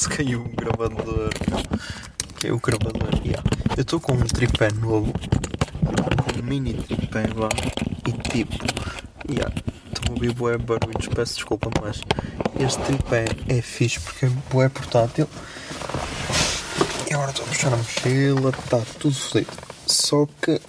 Foda-se, 0.00 0.08
caiu 0.08 0.40
o 0.40 0.48
gravador. 0.48 1.30
Caiu 2.40 2.54
o 2.56 2.60
gravador, 2.60 3.20
yeah. 3.24 3.42
Eu 3.76 3.82
estou 3.82 4.00
com 4.00 4.12
um 4.12 4.24
tripé 4.24 4.70
novo, 4.72 5.12
um 6.38 6.42
mini 6.42 6.74
tripé 6.74 7.24
lá, 7.34 7.48
e 8.06 8.12
tipo, 8.30 8.54
yeah, 9.30 9.54
estou 9.86 10.08
a 10.08 10.14
ouvir 10.14 10.32
bué 10.32 10.56
barulhos, 10.56 11.08
peço 11.08 11.34
desculpa, 11.34 11.70
mas 11.82 12.00
este 12.58 12.82
tripé 12.82 13.26
é 13.48 13.60
fixe 13.60 14.00
porque 14.00 14.26
é 14.26 14.68
portátil. 14.68 15.28
E 17.08 17.14
agora 17.14 17.30
estou 17.30 17.44
a 17.44 17.48
puxar 17.48 17.72
a 17.72 17.76
mochila, 17.76 18.50
está 18.50 18.80
tudo 18.98 19.14
fodido. 19.14 19.50
Só 19.86 20.26
que 20.40 20.60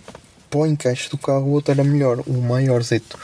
para 0.49 0.59
o 0.59 0.65
encaixe 0.65 1.09
do 1.09 1.17
carro 1.17 1.45
o 1.45 1.51
outro 1.51 1.71
era 1.71 1.83
melhor, 1.83 2.21
o 2.25 2.41
maiorzito. 2.41 3.17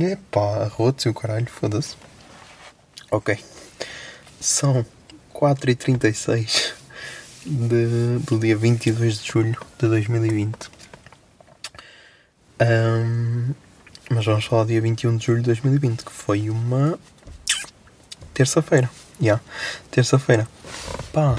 Epá, 0.00 0.64
arrotos 0.64 1.04
e 1.04 1.08
o 1.08 1.14
caralho, 1.14 1.46
foda-se. 1.46 1.94
Ok. 3.10 3.38
São 4.40 4.84
4h36 5.42 6.72
de, 7.44 8.20
do 8.20 8.38
dia 8.38 8.56
22 8.56 9.18
de 9.18 9.26
julho 9.26 9.58
de 9.76 9.88
2020. 9.88 10.70
Ahm, 12.60 13.52
mas 14.08 14.24
vamos 14.24 14.44
falar 14.44 14.62
do 14.62 14.68
dia 14.68 14.80
21 14.80 15.16
de 15.16 15.26
julho 15.26 15.40
de 15.40 15.46
2020, 15.46 16.04
que 16.04 16.12
foi 16.12 16.48
uma 16.48 16.96
terça-feira. 18.32 18.88
Já, 19.20 19.40
terça-feira. 19.90 20.46
Pá. 21.12 21.34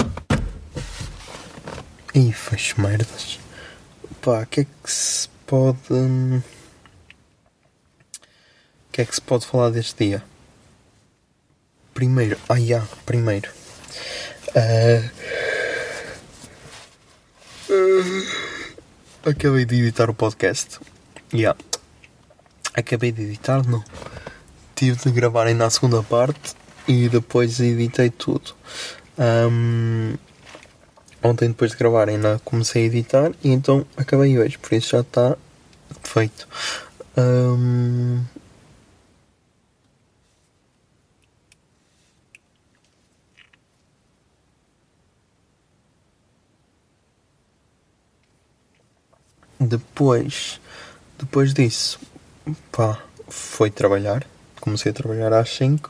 Ih, 2.13 2.33
faz 2.33 2.73
merdas. 2.73 3.39
Pá, 4.21 4.41
o 4.41 4.45
que 4.47 4.61
é 4.61 4.63
que 4.65 4.91
se 4.91 5.29
pode. 5.47 5.79
O 5.93 6.43
que 8.91 9.01
é 9.01 9.05
que 9.05 9.15
se 9.15 9.21
pode 9.21 9.45
falar 9.45 9.69
deste 9.69 10.03
dia? 10.05 10.21
Primeiro, 11.93 12.37
ah, 12.49 12.59
já, 12.59 12.85
primeiro. 13.05 13.62
Ah, 14.55 15.09
acabei 19.25 19.65
de 19.65 19.75
editar 19.81 20.11
o 20.11 20.13
podcast. 20.13 20.79
Já. 21.33 21.55
Acabei 22.71 23.11
de 23.11 23.23
editar, 23.23 23.67
não. 23.67 23.83
Tive 24.75 24.97
de 24.97 25.11
gravar 25.11 25.47
ainda 25.47 25.65
a 25.65 25.69
segunda 25.71 26.03
parte 26.03 26.53
e 26.87 27.09
depois 27.09 27.59
editei 27.59 28.11
tudo. 28.11 28.53
Ahm, 29.17 30.17
ontem, 31.23 31.47
depois 31.47 31.71
de 31.71 31.77
gravar, 31.77 32.09
ainda 32.09 32.39
comecei 32.45 32.83
a 32.83 32.85
editar 32.85 33.31
e 33.43 33.49
então 33.49 33.85
acabei 33.97 34.37
hoje, 34.37 34.59
por 34.59 34.73
isso 34.73 34.89
já 34.89 34.99
está 34.99 35.35
feito. 36.03 36.47
Ahm, 37.17 38.23
Depois, 49.67 50.59
depois 51.17 51.53
disso, 51.53 51.99
pá, 52.71 53.01
foi 53.29 53.71
trabalhar. 53.71 54.25
Comecei 54.59 54.91
a 54.91 54.95
trabalhar 54.95 55.31
às 55.31 55.49
5. 55.49 55.89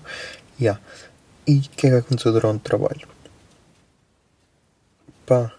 Yeah. 0.59 0.79
E 1.47 1.57
o 1.57 1.61
que 1.61 1.87
é 1.87 1.89
que 1.89 1.95
aconteceu 1.95 2.31
durante 2.31 2.57
o 2.57 2.63
trabalho? 2.63 3.07
Pá. 5.25 5.51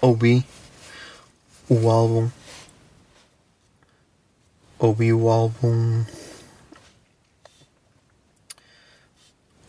Ouvi 0.00 0.44
o 1.68 1.90
álbum. 1.90 2.28
Ouvi 4.78 5.12
o 5.12 5.30
álbum. 5.30 6.04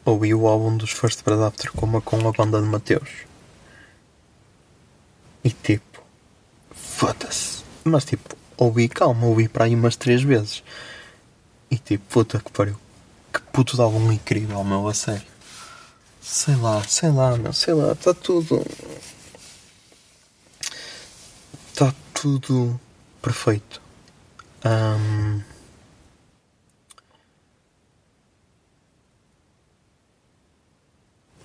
Ouvi 0.05 0.33
o 0.33 0.47
álbum 0.47 0.77
dos 0.77 0.91
First 0.91 1.23
Blood 1.23 1.43
After 1.43 1.71
Coma 1.71 1.99
com 1.99 2.27
a 2.27 2.31
banda 2.31 2.61
de 2.61 2.67
Mateus. 2.67 3.09
E 5.43 5.49
tipo, 5.49 6.03
foda-se. 6.71 7.63
Mas 7.83 8.05
tipo, 8.05 8.35
ouvi 8.57 8.87
calma, 8.87 9.25
ouvi 9.25 9.47
para 9.47 9.65
aí 9.65 9.75
umas 9.75 9.95
três 9.95 10.21
vezes. 10.21 10.63
E 11.69 11.77
tipo, 11.77 12.05
puta 12.09 12.39
que 12.39 12.51
pariu. 12.51 12.79
Que 13.33 13.41
puto 13.51 13.75
de 13.75 13.81
álbum 13.81 14.11
incrível, 14.11 14.63
meu, 14.63 14.87
a 14.87 14.93
sério. 14.93 15.27
Sei 16.21 16.55
lá, 16.55 16.83
sei 16.83 17.11
lá, 17.11 17.35
meu, 17.37 17.53
sei 17.53 17.73
lá, 17.73 17.91
está 17.91 18.13
tudo. 18.13 18.65
Está 21.71 21.93
tudo 22.13 22.79
perfeito. 23.21 23.81
Ahm, 24.63 25.41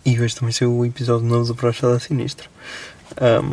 E 0.05 0.19
hoje 0.21 0.35
também 0.35 0.53
saiu 0.53 0.75
o 0.77 0.85
episódio 0.87 1.27
novo 1.27 1.47
do 1.47 1.55
Brochada 1.55 1.99
Sinistra. 1.99 2.49
Ahm, 3.21 3.53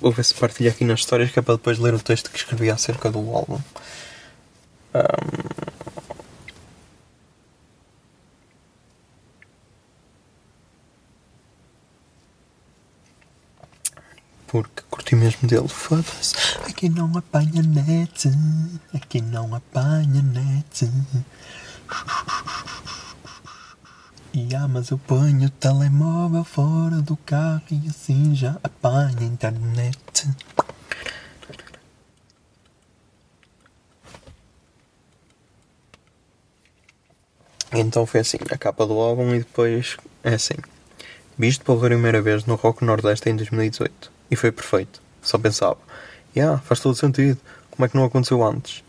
Vou 0.00 0.12
ver 0.12 0.24
se 0.24 0.32
partilho 0.34 0.70
aqui 0.70 0.84
nas 0.84 1.00
histórias 1.00 1.30
que 1.30 1.38
é 1.38 1.42
para 1.42 1.56
depois 1.56 1.78
ler 1.78 1.92
o 1.92 1.98
texto 1.98 2.30
que 2.30 2.38
escrevi 2.38 2.70
acerca 2.70 3.10
do 3.10 3.18
álbum. 3.34 3.58
Ahm, 4.94 5.48
Porque 14.46 14.82
curti 14.88 15.14
mesmo 15.14 15.46
dele, 15.46 15.68
foda-se. 15.68 16.34
Aqui 16.66 16.88
não 16.88 17.14
apanha 17.18 17.62
net, 17.62 18.30
aqui 18.94 19.20
não 19.20 19.54
apanha 19.54 20.22
net. 20.22 20.90
E 24.32 24.54
ah, 24.54 24.68
mas 24.68 24.90
eu 24.90 24.98
ponho 24.98 25.46
o 25.46 25.50
telemóvel 25.50 26.44
fora 26.44 27.02
do 27.02 27.16
carro 27.16 27.62
e 27.70 27.88
assim 27.88 28.34
já 28.34 28.56
apanha 28.62 29.20
a 29.20 29.24
internet. 29.24 30.28
Então 37.72 38.06
foi 38.06 38.20
assim, 38.20 38.38
a 38.50 38.56
capa 38.56 38.86
do 38.86 38.94
álbum 38.98 39.34
e 39.34 39.38
depois 39.38 39.96
é 40.24 40.34
assim. 40.34 40.54
Visto 41.36 41.64
pela 41.64 41.80
primeira 41.80 42.22
vez 42.22 42.44
no 42.44 42.54
Rock 42.54 42.84
Nordeste 42.84 43.28
em 43.28 43.36
2018. 43.36 44.10
E 44.30 44.36
foi 44.36 44.50
perfeito. 44.50 45.00
Só 45.22 45.38
pensava, 45.38 45.78
yeah, 46.36 46.60
faz 46.62 46.80
todo 46.80 46.94
sentido. 46.94 47.38
Como 47.70 47.84
é 47.84 47.88
que 47.88 47.96
não 47.96 48.04
aconteceu 48.04 48.42
antes? 48.42 48.82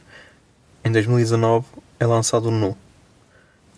Em 0.84 0.92
2019 0.92 1.66
é 2.00 2.06
lançado 2.06 2.48
o 2.48 2.52
Nu. 2.52 2.78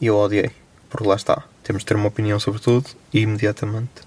E 0.02 0.08
eu 0.08 0.18
odiei. 0.18 0.52
Porque 0.90 1.08
lá 1.08 1.16
está. 1.16 1.44
Temos 1.64 1.84
de 1.84 1.86
ter 1.86 1.96
uma 1.96 2.08
opinião 2.10 2.40
sobre 2.40 2.60
tudo 2.60 2.90
e 3.14 3.20
imediatamente. 3.22 4.02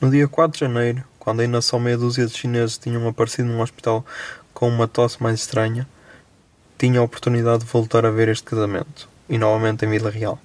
No 0.00 0.10
dia 0.10 0.28
4 0.28 0.58
de 0.58 0.64
janeiro, 0.66 1.02
quando 1.18 1.40
ainda 1.40 1.60
só 1.62 1.78
meia 1.78 1.96
dúzia 1.96 2.26
de 2.26 2.36
chineses 2.36 2.76
tinham 2.78 3.06
aparecido 3.08 3.48
num 3.48 3.60
hospital 3.60 4.04
com 4.52 4.68
uma 4.68 4.86
tosse 4.86 5.22
mais 5.22 5.40
estranha, 5.40 5.88
tinha 6.76 7.00
a 7.00 7.02
oportunidade 7.02 7.64
de 7.64 7.70
voltar 7.70 8.04
a 8.04 8.10
ver 8.10 8.28
este 8.28 8.44
casamento. 8.44 9.08
E 9.28 9.38
novamente 9.38 9.84
em 9.84 9.90
Vila 9.90 10.10
Real. 10.10 10.38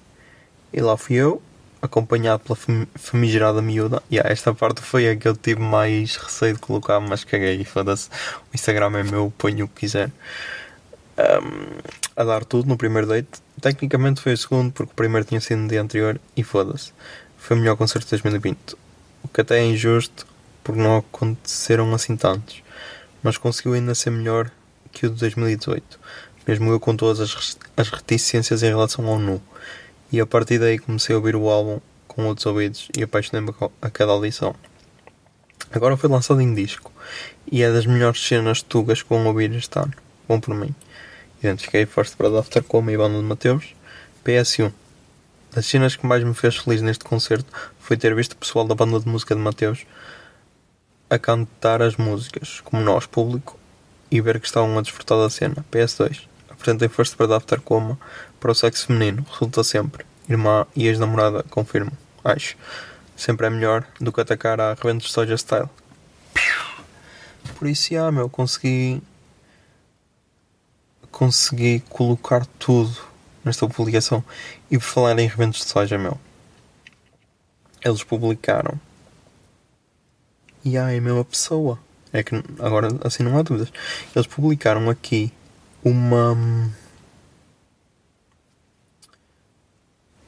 E 0.72 0.82
lá 0.82 0.98
fui 0.98 1.16
eu, 1.16 1.42
acompanhado 1.82 2.44
pela 2.44 2.56
fam- 2.56 2.88
famigerada 2.96 3.62
miúda. 3.62 4.02
Yeah, 4.12 4.32
esta 4.32 4.54
parte 4.54 4.82
foi 4.82 5.08
a 5.10 5.16
que 5.16 5.28
eu 5.28 5.36
tive 5.36 5.62
mais 5.62 6.16
receio 6.16 6.54
de 6.56 6.60
colocar, 6.60 7.00
mas 7.00 7.24
caguei. 7.24 7.64
Foda-se. 7.64 8.10
O 8.52 8.56
Instagram 8.56 8.98
é 8.98 9.04
meu, 9.04 9.32
ponho 9.38 9.66
o 9.66 9.68
que 9.68 9.82
quiser. 9.82 10.12
Um, 11.18 11.78
a 12.16 12.24
dar 12.24 12.44
tudo 12.46 12.68
no 12.68 12.78
primeiro 12.78 13.08
date. 13.08 13.42
Tecnicamente 13.62 14.22
foi 14.22 14.34
o 14.34 14.38
segundo, 14.38 14.72
porque 14.72 14.92
o 14.92 14.96
primeiro 14.96 15.26
tinha 15.26 15.40
sido 15.40 15.60
no 15.60 15.68
dia 15.68 15.82
anterior. 15.82 16.20
E 16.36 16.44
foda-se. 16.44 16.92
Foi 17.38 17.58
o 17.58 17.60
melhor 17.60 17.76
concerto 17.76 18.06
de 18.06 18.12
2020. 18.12 18.76
O 19.24 19.28
que 19.28 19.42
até 19.42 19.60
é 19.60 19.66
injusto, 19.66 20.26
porque 20.64 20.82
não 20.82 20.98
aconteceram 20.98 21.94
assim 21.94 22.16
tantos. 22.16 22.64
Mas 23.22 23.38
conseguiu 23.38 23.74
ainda 23.74 23.96
ser 23.96 24.10
melhor 24.10 24.52
que 24.92 25.06
o 25.06 25.10
de 25.10 25.20
2018. 25.20 26.00
Mesmo 26.48 26.72
eu 26.72 26.80
com 26.80 26.96
todas 26.96 27.22
as, 27.78 27.90
reticências 27.90 28.64
em 28.64 28.68
relação 28.68 29.08
ao 29.08 29.18
nu. 29.18 29.42
E 30.12 30.20
a 30.20 30.26
partir 30.26 30.60
daí 30.60 30.78
comecei 30.78 31.16
a 31.16 31.18
ouvir 31.18 31.36
o 31.36 31.50
álbum 31.50 31.80
com 32.08 32.26
outros 32.26 32.46
ouvidos 32.46 32.90
e 32.96 33.04
apaixonei-me 33.04 33.54
a 33.82 33.90
cada 33.90 34.12
audição. 34.12 34.54
Agora 35.72 35.98
foi 35.98 36.10
lançado 36.10 36.40
em 36.42 36.54
disco 36.54 36.92
e 37.52 37.64
é 37.64 37.72
das 37.72 37.86
melhores 37.86 38.24
cenas 38.24 38.62
tugas 38.62 39.02
que 39.02 39.10
vão 39.10 39.26
ouvir 39.26 39.52
este 39.54 39.80
ano. 39.80 39.94
Bom 40.28 40.40
por 40.40 40.54
mim. 40.56 40.74
Identifiquei 41.40 41.86
First 41.86 42.18
Brad 42.18 42.34
After 42.36 42.64
e 42.64 42.98
Banda 42.98 43.18
de 43.18 43.24
Mateus. 43.24 43.76
PS1. 44.26 44.72
Das 45.52 45.66
cenas 45.66 45.96
que 45.96 46.06
mais 46.06 46.24
me 46.24 46.34
fez 46.34 46.58
feliz 46.58 46.82
neste 46.82 47.04
concerto 47.04 47.52
foi 47.80 47.98
ter 47.98 48.16
visto 48.16 48.34
o 48.34 48.38
pessoal 48.38 48.66
da 48.66 48.74
banda 48.74 49.00
de 49.00 49.08
música 49.08 49.36
de 49.36 49.42
Mateus 49.42 49.86
a 51.10 51.20
cantar 51.20 51.82
as 51.82 51.96
músicas, 51.96 52.62
como 52.62 52.82
nós, 52.82 53.06
público, 53.06 53.60
e 54.10 54.20
ver 54.20 54.40
que 54.40 54.48
estavam 54.48 54.78
a 54.78 54.82
desfrutar 54.82 55.18
da 55.18 55.30
cena. 55.30 55.64
PS2. 55.72 56.22
Apresentei 56.50 56.88
First 56.88 57.18
Bird 57.18 57.34
After 57.34 57.62
Coma 57.62 58.00
para 58.40 58.52
o 58.52 58.56
sexo 58.56 58.88
feminino. 58.88 59.26
Resulta 59.30 59.64
sempre. 59.64 60.06
Irmã 60.28 60.66
e 60.76 60.88
ex-namorada 60.88 61.44
confirmo. 61.50 61.92
Acho. 62.24 62.56
Sempre 63.16 63.48
é 63.48 63.50
melhor 63.50 63.86
do 64.00 64.12
que 64.12 64.22
atacar 64.22 64.60
a 64.60 64.74
Reventos 64.74 65.12
Soja 65.12 65.38
Style. 65.38 65.70
Por 67.60 67.68
isso, 67.68 67.94
já, 67.94 68.12
meu, 68.12 68.30
consegui. 68.30 69.02
Consegui 71.24 71.80
colocar 71.88 72.46
tudo 72.60 72.94
nesta 73.46 73.66
publicação. 73.66 74.22
E 74.70 74.78
por 74.78 74.84
falar 74.84 75.18
em 75.18 75.26
Reventos 75.26 75.62
de 75.62 75.68
Soja, 75.68 75.98
meu. 75.98 76.20
Eles 77.82 78.04
publicaram. 78.04 78.78
E 80.66 80.78
há 80.78 80.92
é 80.92 80.98
a 80.98 81.02
mesma 81.02 81.24
pessoa. 81.24 81.80
É 82.12 82.22
que 82.22 82.36
agora 82.60 82.90
assim 83.06 83.24
não 83.24 83.38
há 83.38 83.42
dúvidas. 83.42 83.72
Eles 84.14 84.28
publicaram 84.28 84.90
aqui 84.90 85.32
uma. 85.82 86.36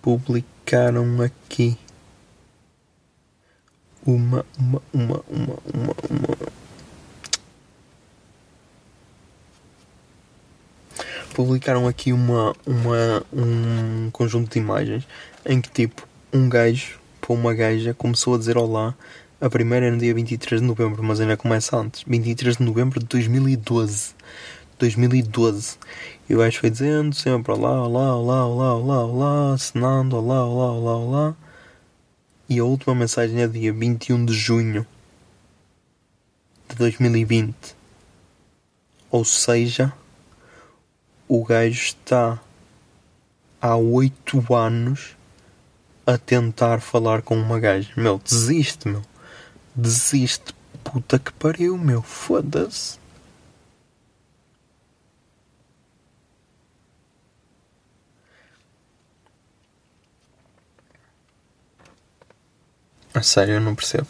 Publicaram 0.02 1.22
aqui 1.24 1.78
uma, 4.06 4.46
uma, 4.58 4.82
uma, 4.94 5.24
uma, 5.28 5.58
uma, 5.74 5.96
uma. 6.10 6.65
Publicaram 11.36 11.88
aqui 11.88 12.12
uma, 12.12 12.56
uma, 12.66 13.24
um 13.32 14.10
conjunto 14.12 14.52
de 14.52 14.60
imagens 14.60 15.08
em 15.46 15.62
que 15.62 15.70
tipo 15.70 16.08
um 16.34 16.50
gajo 16.50 16.98
para 17.22 17.34
uma 17.34 17.54
gaja 17.54 17.94
começou 17.94 18.36
a 18.36 18.38
dizer 18.38 18.58
olá 18.58 18.96
a 19.46 19.50
primeira 19.50 19.88
é 19.88 19.92
no 19.92 19.98
dia 19.98 20.14
23 20.14 20.62
de 20.62 20.68
novembro, 20.68 21.04
mas 21.04 21.20
ainda 21.20 21.36
começa 21.36 21.78
antes. 21.78 22.04
23 22.08 22.58
de 22.58 22.64
novembro 22.64 23.00
de 23.00 23.06
2012. 23.06 24.16
2012. 24.80 25.78
E 26.30 26.34
o 26.34 26.40
gajo 26.40 26.60
foi 26.60 26.70
dizendo 26.70 27.14
sempre 27.14 27.52
olá, 27.52 27.84
olá, 27.86 28.16
olá, 28.16 28.46
olá, 28.48 28.76
olá, 28.76 29.06
olá, 29.06 29.54
assinando, 29.54 30.16
olá, 30.16 30.44
olá, 30.46 30.72
olá, 30.72 30.96
olá. 30.96 31.36
E 32.48 32.60
a 32.60 32.64
última 32.64 32.96
mensagem 32.96 33.42
é 33.42 33.48
dia 33.48 33.74
21 33.74 34.26
de 34.26 34.34
junho 34.34 34.88
de 36.70 36.76
2020. 36.76 37.56
Ou 39.12 39.26
seja, 39.26 39.94
o 41.28 41.44
gajo 41.44 41.84
está 41.84 42.40
há 43.62 43.76
8 43.76 44.54
anos 44.54 45.16
a 46.06 46.18
tentar 46.18 46.80
falar 46.82 47.22
com 47.22 47.36
uma 47.36 47.60
gaja. 47.60 47.92
Meu, 47.98 48.20
desiste, 48.20 48.88
meu. 48.88 49.02
Desiste. 49.76 50.54
Puta 50.84 51.18
que 51.18 51.34
pariu, 51.34 51.78
meu. 51.78 52.02
Foda-se. 52.02 53.00
A 63.14 63.22
sério, 63.24 63.56
eu 63.56 63.62
não 63.62 63.74
percebo. 63.74 64.08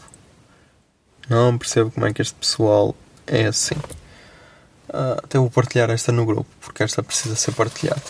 Não 1.30 1.58
percebo 1.58 1.92
como 1.92 2.06
é 2.08 2.14
que 2.14 2.22
este 2.22 2.36
pessoal 2.36 2.96
é 3.28 3.46
assim. 3.46 3.76
Ah, 4.98 5.20
até 5.22 5.38
vou 5.38 5.50
partilhar 5.50 5.90
esta 5.90 6.12
no 6.14 6.26
grupo, 6.26 6.50
porque 6.62 6.84
esta 6.84 7.04
precisa 7.04 7.36
ser 7.36 7.52
partilhada. 7.52 8.02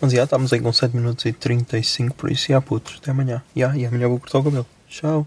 Mas 0.00 0.12
já 0.12 0.24
estamos 0.24 0.52
aí 0.52 0.60
com 0.60 0.72
7 0.72 0.94
minutos 0.94 1.24
e 1.24 1.32
35, 1.32 2.14
por 2.14 2.30
isso 2.30 2.48
já 2.48 2.60
putos, 2.60 2.98
até 3.00 3.10
amanhã. 3.10 3.42
Já, 3.56 3.74
e 3.76 3.86
amanhã 3.86 4.08
vou 4.08 4.20
cortar 4.20 4.38
o 4.40 4.44
cabelo. 4.44 4.66
Tchau. 4.88 5.26